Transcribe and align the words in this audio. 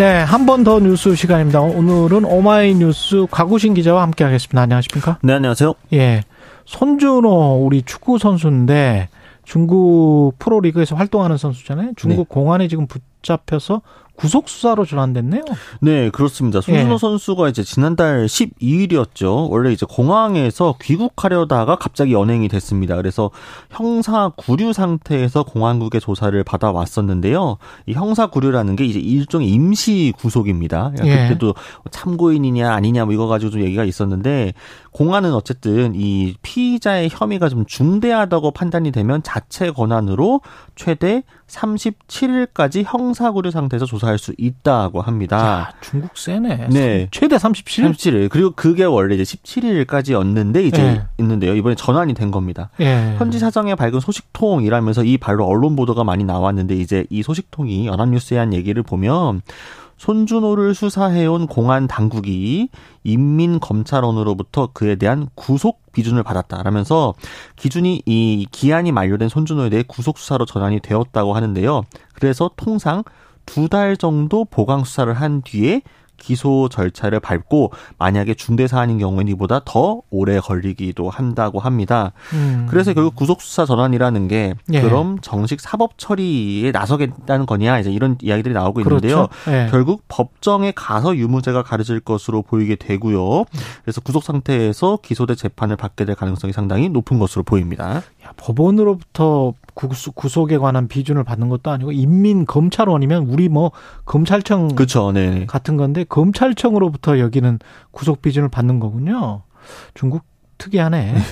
네, 0.00 0.22
한 0.22 0.46
번 0.46 0.64
더 0.64 0.80
뉴스 0.80 1.14
시간입니다. 1.14 1.60
오늘은 1.60 2.24
오마이뉴스 2.24 3.26
가구신 3.30 3.74
기자와 3.74 4.00
함께 4.00 4.24
하겠습니다. 4.24 4.62
안녕하십니까? 4.62 5.18
네, 5.22 5.34
안녕하세요. 5.34 5.74
예. 5.92 6.22
손준호 6.64 7.66
우리 7.66 7.82
축구 7.82 8.16
선수인데 8.16 9.10
중국 9.44 10.32
프로리그에서 10.38 10.96
활동하는 10.96 11.36
선수잖아요. 11.36 11.92
중국 11.96 12.28
네. 12.30 12.34
공안에 12.34 12.68
지금 12.68 12.86
붙잡혀서 12.86 13.82
구속 14.20 14.50
수사로 14.50 14.84
전환됐네요. 14.84 15.42
네, 15.80 16.10
그렇습니다. 16.10 16.60
손준호 16.60 16.94
예. 16.94 16.98
선수가 16.98 17.48
이제 17.48 17.64
지난달 17.64 18.26
12일이었죠. 18.26 19.48
원래 19.50 19.72
이제 19.72 19.86
공항에서 19.88 20.74
귀국하려다가 20.82 21.76
갑자기 21.76 22.12
연행이 22.12 22.48
됐습니다. 22.48 22.96
그래서 22.96 23.30
형사 23.70 24.30
구류 24.36 24.74
상태에서 24.74 25.44
공항국의 25.44 26.02
조사를 26.02 26.44
받아 26.44 26.70
왔었는데요. 26.70 27.56
이 27.86 27.94
형사 27.94 28.26
구류라는 28.26 28.76
게 28.76 28.84
이제 28.84 28.98
일종의 28.98 29.48
임시 29.48 30.12
구속입니다. 30.18 30.92
그러니까 30.94 31.06
예. 31.06 31.28
그때도 31.28 31.54
참고인이냐 31.90 32.70
아니냐 32.70 33.06
뭐 33.06 33.14
이거 33.14 33.26
가지고 33.26 33.52
좀 33.52 33.62
얘기가 33.62 33.84
있었는데 33.84 34.52
공안은 34.92 35.32
어쨌든 35.34 35.92
이 35.94 36.34
피의자의 36.42 37.08
혐의가 37.12 37.48
좀 37.48 37.64
중대하다고 37.64 38.50
판단이 38.50 38.90
되면 38.90 39.22
자체 39.22 39.70
권한으로 39.70 40.40
최대 40.74 41.22
37일까지 41.46 42.84
형사구류 42.84 43.50
상태에서 43.50 43.86
조사할 43.86 44.18
수 44.18 44.34
있다고 44.36 45.00
합니다. 45.00 45.36
야, 45.36 45.72
중국 45.80 46.16
세네. 46.16 46.68
네. 46.70 47.08
최대 47.10 47.36
37일? 47.36 47.92
37일. 47.92 48.28
그리고 48.30 48.50
그게 48.52 48.84
원래 48.84 49.14
이제 49.14 49.22
17일까지였는데 49.22 50.64
이제 50.64 50.82
예. 50.82 51.02
있는데요. 51.18 51.54
이번에 51.54 51.74
전환이 51.74 52.14
된 52.14 52.30
겁니다. 52.30 52.70
예. 52.80 53.14
현지 53.18 53.38
사정에 53.38 53.74
밝은 53.74 54.00
소식통이라면서 54.00 55.04
이 55.04 55.18
발로 55.18 55.46
언론 55.46 55.76
보도가 55.76 56.04
많이 56.04 56.24
나왔는데 56.24 56.74
이제 56.74 57.06
이 57.10 57.22
소식통이 57.22 57.86
연합뉴스에 57.86 58.38
한 58.38 58.52
얘기를 58.52 58.82
보면 58.82 59.42
손준호를 60.00 60.74
수사해온 60.74 61.46
공안 61.46 61.86
당국이 61.86 62.70
인민검찰원으로부터 63.04 64.70
그에 64.72 64.96
대한 64.96 65.28
구속 65.34 65.92
비준을 65.92 66.22
받았다라면서 66.22 67.12
기준이 67.56 68.02
이 68.06 68.46
기한이 68.50 68.92
만료된 68.92 69.28
손준호에 69.28 69.68
대해 69.68 69.84
구속 69.86 70.16
수사로 70.16 70.46
전환이 70.46 70.80
되었다고 70.80 71.34
하는데요. 71.34 71.82
그래서 72.14 72.50
통상 72.56 73.04
두 73.44 73.68
달 73.68 73.98
정도 73.98 74.46
보강 74.46 74.84
수사를 74.84 75.12
한 75.12 75.42
뒤에 75.42 75.82
기소 76.20 76.68
절차를 76.68 77.18
밟고 77.18 77.72
만약에 77.98 78.34
중대 78.34 78.68
사안인 78.68 78.98
경우에는 78.98 79.32
이보다 79.32 79.62
더 79.64 80.02
오래 80.10 80.38
걸리기도 80.38 81.10
한다고 81.10 81.58
합니다. 81.58 82.12
음. 82.34 82.66
그래서 82.70 82.94
결국 82.94 83.16
구속 83.16 83.42
수사 83.42 83.64
전환이라는 83.66 84.28
게 84.28 84.54
예. 84.72 84.80
그럼 84.82 85.18
정식 85.20 85.60
사법 85.60 85.98
처리에 85.98 86.70
나서겠다는 86.70 87.46
거냐 87.46 87.80
이제 87.80 87.90
이런 87.90 88.16
이야기들이 88.20 88.54
나오고 88.54 88.80
있는데요. 88.82 89.28
그렇죠. 89.28 89.50
예. 89.50 89.68
결국 89.70 90.04
법정에 90.08 90.72
가서 90.76 91.16
유무죄가 91.16 91.62
가려질 91.62 92.00
것으로 92.00 92.42
보이게 92.42 92.76
되고요. 92.76 93.44
그래서 93.82 94.00
구속 94.00 94.22
상태에서 94.22 94.98
기소돼 95.02 95.34
재판을 95.34 95.76
받게 95.76 96.04
될 96.04 96.14
가능성이 96.14 96.52
상당히 96.52 96.88
높은 96.88 97.18
것으로 97.18 97.42
보입니다. 97.42 98.02
야, 98.24 98.32
법원으로부터 98.36 99.54
구속, 99.74 100.52
에 100.52 100.58
관한 100.58 100.88
비준을 100.88 101.24
받는 101.24 101.48
것도 101.48 101.70
아니고 101.70 101.92
인민 101.92 102.46
검찰원이면 102.46 103.26
우리 103.28 103.48
뭐 103.48 103.72
검찰청 104.04 104.68
그렇죠. 104.74 105.12
네. 105.12 105.46
같은 105.46 105.76
건데 105.76 106.04
검찰청으로부터 106.04 107.18
여기는 107.18 107.58
구속 107.90 108.22
비준을 108.22 108.48
받는 108.48 108.80
거군요. 108.80 109.42
중국 109.94 110.24
특이하네. 110.58 111.16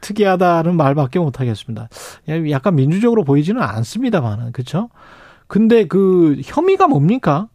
특이하다는 0.00 0.76
말밖에 0.76 1.18
못 1.18 1.40
하겠습니다. 1.40 1.88
약간 2.50 2.74
민주적으로 2.76 3.24
보이지는 3.24 3.62
않습니다만은 3.62 4.52
그렇죠? 4.52 4.90
근데 5.46 5.86
그 5.86 6.40
혐의가 6.44 6.86
뭡니까? 6.86 7.48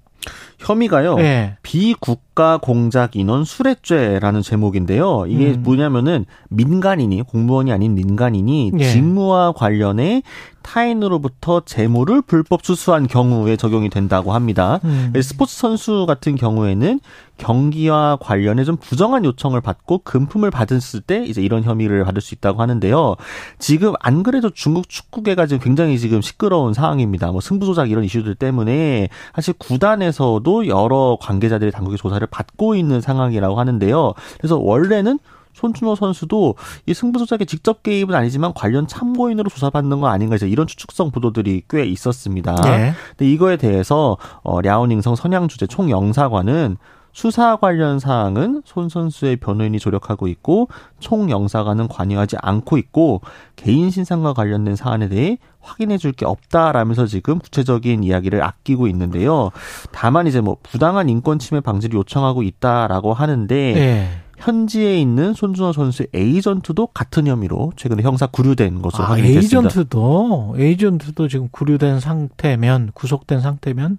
혐의가요. 0.58 1.16
네. 1.16 1.58
비국 1.64 2.22
가 2.40 2.58
공작 2.58 3.18
인원 3.18 3.44
수뢰죄라는 3.44 4.44
제목인데요. 4.44 5.26
이게 5.28 5.56
음. 5.56 5.62
뭐냐면은 5.62 6.26
민간인이 6.48 7.22
공무원이 7.24 7.74
아닌 7.74 7.96
민간인이 7.96 8.72
네. 8.76 8.92
직무와 8.94 9.52
관련해 9.52 10.24
타인으로부터 10.62 11.62
재물을 11.66 12.22
불법 12.22 12.64
수수한 12.64 13.08
경우에 13.08 13.58
적용이 13.58 13.90
된다고 13.90 14.34
합니다. 14.34 14.80
음. 14.84 15.12
스포츠 15.22 15.58
선수 15.58 16.06
같은 16.08 16.36
경우에는 16.36 17.00
경기와 17.38 18.18
관련해 18.18 18.66
좀 18.66 18.78
부정한 18.78 19.26
요청을 19.26 19.62
받고 19.62 20.00
금품을 20.00 20.52
받았을 20.52 21.02
때 21.02 21.24
이제 21.26 21.42
이런 21.42 21.64
혐의를 21.64 22.04
받을 22.04 22.22
수 22.22 22.36
있다고 22.36 22.62
하는데요. 22.62 23.16
지금 23.58 23.94
안 24.02 24.24
그래도 24.24 24.50
중국 24.50 24.90
축구계가 24.90 25.48
지금 25.48 25.64
굉장히 25.64 25.98
지금 25.98 26.22
시끄러운 26.22 26.74
상황입니다. 26.74 27.32
뭐 27.32 27.40
승부 27.42 27.66
조작 27.66 27.90
이런 27.90 28.04
이슈들 28.04 28.36
때문에 28.36 29.08
사실 29.34 29.54
구단에서도 29.58 30.68
여러 30.68 31.18
관계자들이 31.20 31.72
당국의 31.72 31.98
조사를 31.98 32.28
받고 32.32 32.76
있는 32.76 33.02
상황이라고 33.02 33.60
하는데요. 33.60 34.14
그래서 34.38 34.58
원래는 34.58 35.20
손준호 35.54 35.96
선수도 35.96 36.56
이 36.86 36.94
승부 36.94 37.20
조작에 37.20 37.46
직접 37.46 37.84
개입은 37.84 38.16
아니지만 38.16 38.54
관련 38.54 38.88
참고인으로 38.88 39.50
조사받는 39.50 40.00
거 40.00 40.08
아닌가 40.08 40.36
이제 40.36 40.48
이런 40.48 40.68
추측성 40.68 41.12
보도들이 41.12 41.64
꽤 41.70 41.86
있었습니다. 41.86 42.56
네. 42.56 42.94
근데 43.10 43.30
이거에 43.30 43.58
대해서 43.58 44.18
어 44.44 44.62
랴오닝성 44.62 45.16
선양주재 45.16 45.68
총영사관은 45.68 46.78
수사 47.12 47.58
관련 47.58 48.00
사항은 48.00 48.62
손 48.66 48.88
선수의 48.88 49.38
변호인이 49.38 49.80
조력하고 49.80 50.28
있고 50.28 50.70
총 51.00 51.30
영사관은 51.30 51.88
관여하지 51.88 52.38
않고 52.40 52.78
있고 52.78 53.22
개인 53.56 53.90
신상과 53.90 54.34
관련된 54.34 54.76
사안에 54.76 55.10
대해 55.10 55.38
확인해 55.62 55.97
줄 55.97 56.14
게 56.14 56.25
없다라면서 56.25 57.06
지금 57.06 57.40
구체적인 57.40 58.03
이야기를 58.03 58.44
아끼고 58.44 58.88
있는데요. 58.88 59.52
다만 59.92 60.25
이제 60.28 60.42
뭐 60.42 60.58
부당한 60.64 61.08
인권 61.09 61.38
침해 61.40 61.62
방지를 61.62 61.97
요청하고 62.00 62.44
있다라고 62.44 63.14
하는데 63.14 63.56
네. 63.74 64.09
현지에 64.38 65.00
있는 65.00 65.34
손준호 65.34 65.74
선수의 65.74 66.08
에이전트도 66.14 66.88
같은 66.88 67.28
혐의로 67.28 67.74
최근에 67.75 68.03
형사 68.03 68.25
구류된 68.25 68.81
것으로 68.81 69.03
아, 69.03 69.09
확인됐습니다. 69.12 69.42
에이전트도 69.42 70.56
에이전트도 70.58 71.28
지금 71.28 71.50
구류된 71.52 72.00
상태면 72.00 72.92
구속된 72.94 73.42
상태면 73.42 73.98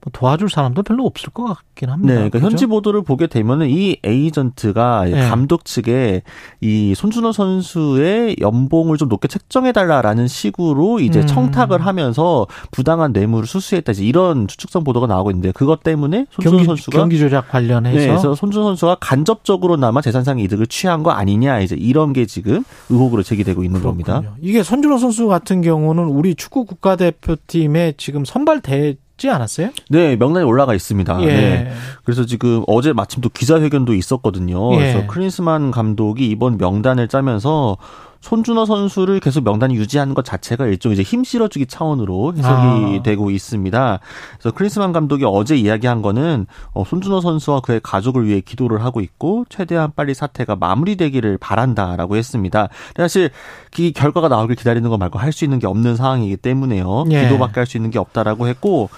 뭐 0.00 0.12
도와줄 0.12 0.48
사람도 0.48 0.84
별로 0.84 1.04
없을 1.04 1.30
것 1.30 1.44
같긴 1.44 1.90
합니다. 1.90 2.14
네, 2.14 2.28
그러니까 2.28 2.38
현지 2.38 2.66
보도를 2.66 3.02
보게 3.02 3.26
되면은 3.26 3.68
이 3.68 3.96
에이전트가 4.04 5.04
네. 5.06 5.28
감독 5.28 5.64
측에 5.64 6.22
이 6.60 6.94
손준호 6.94 7.32
선수의 7.32 8.36
연봉을 8.40 8.96
좀 8.96 9.08
높게 9.08 9.26
책정해 9.26 9.72
달라라는 9.72 10.28
식으로 10.28 11.00
이제 11.00 11.20
음. 11.20 11.26
청탁을 11.26 11.84
하면서 11.84 12.46
부당한 12.70 13.12
뇌물을 13.12 13.46
수수했다 13.48 13.92
이제 13.92 14.04
이런 14.04 14.46
추측성 14.46 14.84
보도가 14.84 15.08
나오고 15.08 15.32
있는데 15.32 15.50
그것 15.50 15.82
때문에 15.82 16.26
손준호 16.30 16.58
경기, 16.58 16.66
선수가 16.66 16.96
경기 16.96 17.18
조작 17.18 17.48
관련해서 17.48 17.98
네, 17.98 18.06
그래서 18.06 18.34
손준호 18.36 18.66
선수가 18.66 18.98
간접적으로나마 19.00 20.00
재산상 20.00 20.38
이득을 20.38 20.68
취한 20.68 21.02
거 21.02 21.10
아니냐 21.10 21.58
이제 21.60 21.74
이런 21.76 22.12
게 22.12 22.24
지금 22.24 22.62
의혹으로 22.88 23.24
제기되고 23.24 23.64
있는 23.64 23.80
그렇군요. 23.80 24.04
겁니다. 24.04 24.34
이게 24.40 24.62
손준호 24.62 24.98
선수 24.98 25.26
같은 25.26 25.60
경우는 25.60 26.04
우리 26.04 26.36
축구 26.36 26.64
국가대표팀에 26.66 27.94
지금 27.96 28.24
선발 28.24 28.60
대 28.60 28.96
지 29.18 29.28
않았어요? 29.28 29.70
네, 29.90 30.16
명단에 30.16 30.44
올라가 30.44 30.74
있습니다. 30.74 31.22
예. 31.22 31.26
네. 31.26 31.72
그래서 32.04 32.24
지금 32.24 32.62
어제 32.66 32.92
마침 32.92 33.20
또 33.20 33.28
기자회견도 33.28 33.92
있었거든요. 33.94 34.72
예. 34.74 34.78
그래서 34.78 35.06
크리스만 35.06 35.70
감독이 35.70 36.28
이번 36.28 36.56
명단을 36.56 37.08
짜면서 37.08 37.76
손준호 38.20 38.66
선수를 38.66 39.20
계속 39.20 39.44
명단이 39.44 39.74
유지하는 39.76 40.14
것 40.14 40.24
자체가 40.24 40.66
일종 40.66 40.92
이제 40.92 41.02
힘 41.02 41.22
실어주기 41.24 41.66
차원으로 41.66 42.34
해석이 42.36 42.98
아. 42.98 43.02
되고 43.02 43.30
있습니다. 43.30 44.00
그래서 44.38 44.54
크리스만 44.54 44.92
감독이 44.92 45.24
어제 45.26 45.56
이야기한 45.56 46.02
거는 46.02 46.46
어, 46.72 46.84
손준호 46.84 47.20
선수와 47.20 47.60
그의 47.60 47.80
가족을 47.82 48.26
위해 48.26 48.40
기도를 48.40 48.84
하고 48.84 49.00
있고 49.00 49.44
최대한 49.48 49.92
빨리 49.94 50.14
사태가 50.14 50.56
마무리되기를 50.56 51.38
바란다라고 51.38 52.16
했습니다. 52.16 52.68
사실 52.96 53.30
이 53.78 53.92
결과가 53.92 54.28
나오길 54.28 54.56
기다리는 54.56 54.88
것 54.90 54.98
말고 54.98 55.18
할 55.18 55.28
수 55.32 55.44
있는 55.44 55.58
게 55.60 55.66
없는 55.68 55.94
상황이기 55.94 56.38
때문에요. 56.38 57.04
예. 57.10 57.24
기도밖에 57.24 57.60
할 57.60 57.66
수 57.66 57.76
있는 57.76 57.90
게 57.90 57.98
없다라고 57.98 58.48
했고 58.48 58.88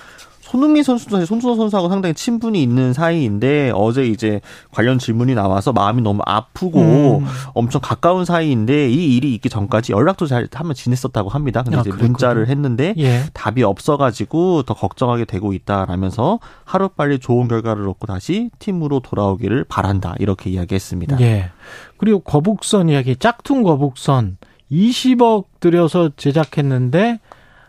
손흥민 0.50 0.82
선수도 0.82 1.12
사실 1.12 1.26
손준호 1.29 1.55
선수하고 1.55 1.88
상당히 1.88 2.12
친분이 2.12 2.61
있는 2.61 2.93
사이인데 2.93 3.70
어제 3.73 4.05
이제 4.05 4.41
관련 4.73 4.99
질문이 4.99 5.37
나와서 5.37 5.73
마음이 5.73 6.02
너무 6.02 6.23
아프고 6.26 7.19
음. 7.19 7.26
엄청 7.55 7.81
가까운 7.81 8.25
사이인데 8.25 8.91
이 8.91 9.14
일이 9.17 9.32
있기 9.35 9.49
전까지 9.49 9.93
연락도 9.93 10.26
잘 10.26 10.49
한번 10.52 10.75
지냈었다고 10.75 11.29
합니다. 11.29 11.62
근데 11.62 11.79
아, 11.79 11.81
이제. 11.82 11.93
문자를 11.93 12.49
했는데 12.49 12.94
예. 12.99 13.23
답이 13.32 13.62
없어가지고 13.62 14.64
더 14.64 14.75
걱정하게 14.75 15.25
되고 15.25 15.52
있다라면서 15.52 16.41
하루 16.64 16.88
빨리 16.88 17.20
좋은 17.20 17.47
결과를 17.47 17.88
얻고 17.88 18.08
다시 18.08 18.50
팀으로 18.58 18.99
돌아오기를 18.99 19.67
바란다 19.69 20.17
이렇게 20.19 20.50
이야기했습니다. 20.50 21.20
예. 21.20 21.50
그리고 21.97 22.19
거북선 22.19 22.88
이야기 22.88 23.14
짝퉁 23.14 23.62
거북선 23.62 24.37
20억 24.73 25.44
들여서 25.61 26.11
제작했는데 26.17 27.20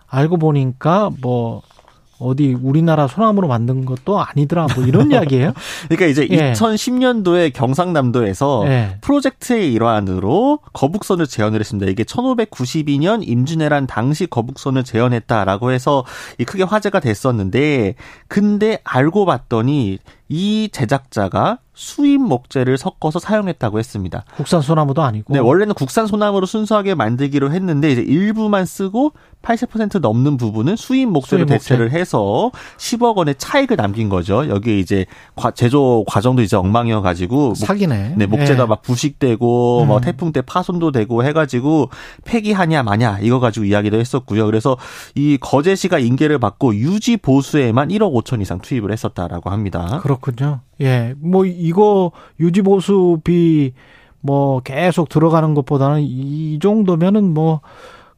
알고 0.07 0.37
보니까 0.37 1.11
뭐 1.21 1.61
어디 2.21 2.53
우리나라 2.61 3.07
소나무로 3.07 3.47
만든 3.47 3.85
것도 3.85 4.19
아니더라 4.21 4.67
뭐 4.75 4.85
이런 4.85 5.11
이야기예요. 5.11 5.53
그러니까 5.87 6.05
이제 6.05 6.27
예. 6.31 6.53
2010년도에 6.53 7.53
경상남도에서 7.53 8.63
예. 8.67 8.97
프로젝트의 9.01 9.73
일환으로 9.73 10.59
거북선을 10.73 11.27
재현을 11.27 11.59
했습니다. 11.59 11.89
이게 11.89 12.03
1592년 12.03 13.27
임진왜란 13.27 13.87
당시 13.87 14.27
거북선을 14.27 14.83
재현했다라고 14.83 15.71
해서 15.71 16.05
크게 16.45 16.63
화제가 16.63 16.99
됐었는데 16.99 17.95
근데 18.27 18.79
알고 18.83 19.25
봤더니 19.25 19.99
이 20.31 20.69
제작자가 20.71 21.59
수입 21.73 22.21
목재를 22.21 22.77
섞어서 22.77 23.19
사용했다고 23.19 23.79
했습니다. 23.79 24.23
국산 24.35 24.61
소나무도 24.61 25.01
아니고. 25.01 25.33
네, 25.33 25.39
원래는 25.39 25.73
국산 25.73 26.07
소나무로 26.07 26.45
순수하게 26.45 26.95
만들기로 26.95 27.51
했는데 27.51 27.91
이제 27.91 28.01
일부만 28.01 28.65
쓰고 28.65 29.13
80% 29.41 29.99
넘는 29.99 30.37
부분은 30.37 30.75
수입 30.75 31.09
목재로 31.09 31.39
수입 31.39 31.49
대체를 31.49 31.85
목재. 31.85 31.99
해서 31.99 32.51
10억 32.77 33.15
원의 33.15 33.35
차익을 33.37 33.75
남긴 33.75 34.07
거죠. 34.07 34.47
여기에 34.47 34.79
이제 34.79 35.05
제조 35.55 36.03
과정도 36.07 36.43
이제 36.43 36.55
엉망이어 36.55 37.01
가지고 37.01 37.55
사기네. 37.55 38.15
네, 38.17 38.25
목재가 38.25 38.63
네. 38.63 38.67
막 38.67 38.81
부식되고 38.83 39.81
음. 39.81 39.87
뭐 39.87 39.99
태풍 40.01 40.31
때 40.31 40.41
파손도 40.41 40.91
되고 40.91 41.25
해 41.25 41.33
가지고 41.33 41.89
폐기하냐 42.25 42.83
마냐 42.83 43.19
이거 43.21 43.39
가지고 43.39 43.65
이야기도 43.65 43.97
했었고요. 43.97 44.45
그래서 44.45 44.77
이 45.15 45.37
거제시가 45.41 45.99
인계를 45.99 46.37
받고 46.37 46.75
유지 46.75 47.17
보수에만 47.17 47.89
1억 47.89 48.13
5천 48.23 48.41
이상 48.41 48.59
투입을 48.59 48.91
했었다라고 48.91 49.49
합니다. 49.49 49.99
그렇 50.03 50.20
군요. 50.21 50.61
예. 50.79 51.13
뭐 51.17 51.45
이거 51.45 52.11
유지 52.39 52.61
보수비 52.61 53.73
뭐 54.21 54.61
계속 54.61 55.09
들어가는 55.09 55.53
것보다는 55.53 56.01
이 56.01 56.59
정도면은 56.61 57.33
뭐 57.33 57.61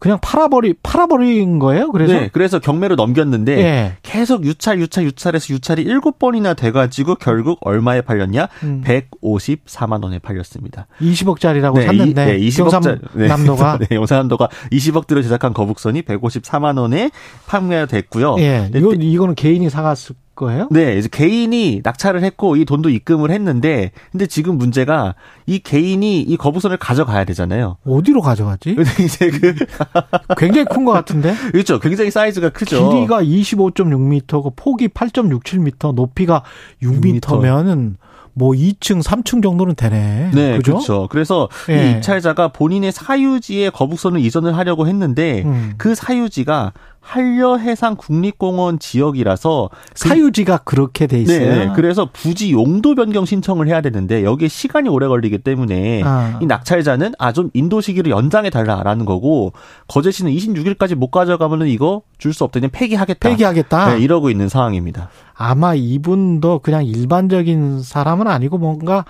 그냥 0.03 0.19
팔아버리 0.21 0.73
팔아버린 0.83 1.59
거예요. 1.59 1.89
그래서 1.89 2.13
네, 2.13 2.29
그래서 2.33 2.59
경매로 2.59 2.95
넘겼는데 2.95 3.57
예. 3.59 3.93
계속 4.03 4.43
유찰 4.43 4.81
유찰 4.81 5.05
유찰해서 5.05 5.53
유찰이 5.53 5.81
일곱 5.81 6.19
번이나 6.19 6.55
돼 6.55 6.73
가지고 6.73 7.15
결국 7.15 7.59
얼마에 7.61 8.01
팔렸냐? 8.01 8.49
음. 8.63 8.83
154만 8.85 10.03
원에 10.03 10.19
팔렸습니다. 10.19 10.87
20억짜리라고 10.99 11.75
네, 11.75 11.85
샀는데 11.85 12.25
네, 12.25 12.37
20억짜리 12.37 12.99
네, 13.13 13.27
남도가 13.29 13.77
네, 13.89 13.95
용산남도가 13.95 14.49
20억 14.73 15.07
들여 15.07 15.21
제작한 15.21 15.53
거북선이 15.53 16.01
154만 16.01 16.77
원에 16.77 17.09
판매가 17.47 17.85
됐고요. 17.85 18.35
예, 18.39 18.69
이거 18.75 18.93
이거는 18.93 19.35
개인이 19.35 19.69
사갔을 19.69 20.17
거예요? 20.35 20.67
네, 20.71 20.97
이제 20.97 21.09
개인이 21.11 21.81
낙찰을 21.83 22.23
했고 22.23 22.55
이 22.55 22.65
돈도 22.65 22.89
입금을 22.89 23.31
했는데 23.31 23.91
근데 24.11 24.25
지금 24.25 24.57
문제가 24.57 25.15
이 25.45 25.59
개인이 25.59 26.21
이 26.21 26.37
거북선을 26.37 26.77
가져가야 26.77 27.23
되잖아요. 27.25 27.77
어디로 27.85 28.21
가져가지? 28.21 28.75
이제 29.03 29.29
그 29.29 29.55
굉장히 30.37 30.65
큰 30.65 30.83
것 30.83 30.91
같은데? 30.91 31.33
그렇죠. 31.51 31.79
굉장히 31.79 32.11
사이즈가 32.11 32.49
크죠. 32.49 32.89
길이가 32.89 33.23
25.6m고 33.23 34.53
폭이 34.55 34.89
8.67m, 34.89 35.93
높이가 35.95 36.43
6m면은 36.81 37.93
6m. 37.93 37.95
뭐 38.35 38.51
2층, 38.53 39.03
3층 39.03 39.43
정도는 39.43 39.75
되네. 39.75 40.31
네, 40.33 40.57
그죠? 40.57 40.73
그렇죠. 40.73 41.07
그래서 41.11 41.49
예. 41.69 41.87
이 41.87 41.91
입찰자가 41.91 42.47
본인의 42.47 42.91
사유지에 42.91 43.69
거북선을 43.69 44.19
이전을 44.21 44.57
하려고 44.57 44.87
했는데 44.87 45.43
음. 45.45 45.73
그 45.77 45.93
사유지가 45.93 46.73
한려해상 47.03 47.95
국립공원 47.97 48.79
지역이라서 48.79 49.69
그 49.71 49.77
사유지가 49.93 50.59
그렇게 50.59 51.05
돼 51.05 51.19
있어요. 51.21 51.39
네, 51.39 51.65
네, 51.65 51.71
그래서 51.75 52.09
부지 52.11 52.51
용도 52.53 52.95
변경 52.95 53.25
신청을 53.25 53.67
해야 53.67 53.81
되는데 53.81 54.23
여기에 54.23 54.47
시간이 54.47 54.87
오래 54.89 55.07
걸리기 55.07 55.39
때문에 55.39 56.01
아. 56.03 56.39
이 56.41 56.45
낙찰자는 56.45 57.13
아 57.19 57.33
좀 57.33 57.49
인도 57.55 57.81
시기를 57.81 58.11
연장해 58.11 58.51
달라라는 58.51 59.05
거고 59.05 59.53
거제시는 59.87 60.31
26일까지 60.31 60.93
못 60.93 61.09
가져가면은 61.09 61.67
이거 61.67 62.03
줄 62.19 62.31
수 62.33 62.43
없다니 62.43 62.67
폐기하겠다. 62.69 63.27
폐기하겠다. 63.29 63.93
네, 63.95 64.01
이러고 64.01 64.29
있는 64.29 64.49
상황입니다. 64.49 65.09
아마 65.35 65.73
이분도 65.75 66.59
그냥 66.59 66.85
일반적인 66.85 67.81
사람은 67.83 68.27
아니고 68.27 68.57
뭔가 68.59 69.03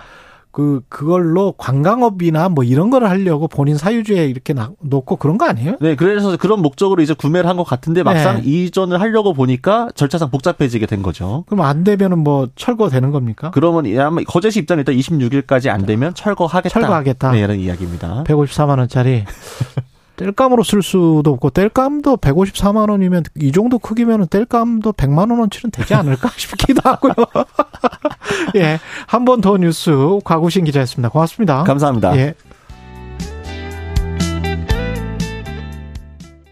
그 0.54 0.82
그걸로 0.88 1.52
관광업이나 1.58 2.48
뭐 2.48 2.62
이런 2.62 2.88
거를 2.88 3.10
하려고 3.10 3.48
본인 3.48 3.76
사유지에 3.76 4.26
이렇게 4.26 4.54
놓고 4.82 5.16
그런 5.16 5.36
거 5.36 5.46
아니에요? 5.46 5.76
네, 5.80 5.96
그래서 5.96 6.36
그런 6.36 6.62
목적으로 6.62 7.02
이제 7.02 7.12
구매를 7.12 7.50
한 7.50 7.56
것 7.56 7.64
같은데 7.64 8.02
막상 8.04 8.36
네. 8.36 8.42
이전을 8.44 9.00
하려고 9.00 9.32
보니까 9.34 9.88
절차상 9.96 10.30
복잡해지게 10.30 10.86
된 10.86 11.02
거죠. 11.02 11.42
그럼 11.48 11.64
안 11.66 11.82
되면은 11.82 12.18
뭐 12.18 12.46
철거되는 12.54 13.10
겁니까? 13.10 13.50
그러면 13.52 13.98
아마 13.98 14.20
거제시 14.22 14.60
입장 14.60 14.78
일단 14.78 14.94
26일까지 14.94 15.68
안 15.70 15.86
되면 15.86 16.14
철거하겠다. 16.14 16.68
철거하겠다. 16.80 17.32
네, 17.32 17.40
이런 17.40 17.58
이야기입니다. 17.58 18.22
154만 18.24 18.78
원짜리 18.78 19.24
뗄감으로 20.16 20.62
쓸 20.62 20.82
수도 20.82 21.22
없고 21.32 21.50
뗄감도 21.50 22.18
154만 22.18 22.88
원이면 22.90 23.24
이 23.40 23.50
정도 23.52 23.78
크기면은 23.78 24.26
뗄감도 24.28 24.92
100만 24.92 25.30
원어치는 25.30 25.70
되지 25.72 25.94
않을까 25.94 26.30
싶기도 26.36 26.80
하고요. 26.84 27.12
예. 28.56 28.78
한 29.06 29.24
번 29.24 29.40
더 29.40 29.56
뉴스 29.56 29.90
과구신 30.24 30.64
기자였습니다. 30.64 31.08
고맙습니다. 31.08 31.64
감사합니다. 31.64 32.16
예. 32.16 32.34